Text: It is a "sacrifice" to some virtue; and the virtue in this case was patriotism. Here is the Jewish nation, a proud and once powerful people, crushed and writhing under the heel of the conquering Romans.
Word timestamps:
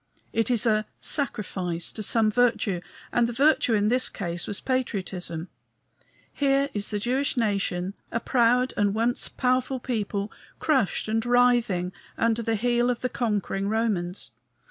It 0.33 0.49
is 0.49 0.65
a 0.65 0.87
"sacrifice" 0.99 1.91
to 1.91 2.01
some 2.01 2.31
virtue; 2.31 2.81
and 3.11 3.27
the 3.27 3.31
virtue 3.33 3.75
in 3.75 3.89
this 3.89 4.09
case 4.09 4.47
was 4.47 4.59
patriotism. 4.59 5.47
Here 6.33 6.69
is 6.73 6.89
the 6.89 6.97
Jewish 6.97 7.37
nation, 7.37 7.93
a 8.11 8.19
proud 8.19 8.73
and 8.75 8.95
once 8.95 9.29
powerful 9.29 9.79
people, 9.79 10.31
crushed 10.57 11.07
and 11.07 11.23
writhing 11.23 11.91
under 12.17 12.41
the 12.41 12.55
heel 12.55 12.89
of 12.89 13.01
the 13.01 13.09
conquering 13.09 13.69
Romans. 13.69 14.31